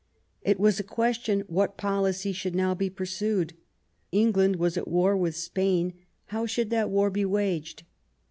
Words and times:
It 0.41 0.59
was 0.59 0.79
a 0.79 0.83
question 0.83 1.41
what 1.45 1.77
policy 1.77 2.33
should 2.33 2.55
now 2.55 2.73
be 2.73 2.89
pursued. 2.89 3.53
England 4.11 4.55
was 4.55 4.75
at 4.75 4.87
war 4.87 5.15
with 5.15 5.35
Spain; 5.35 5.93
how 6.33 6.47
should 6.47 6.71
that 6.71 6.89
war 6.89 7.11
be 7.11 7.23
waged 7.23 7.83